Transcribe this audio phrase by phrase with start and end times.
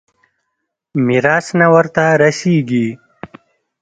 [1.05, 2.87] ميراث نه ورته رسېږي.